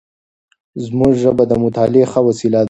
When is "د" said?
1.47-1.53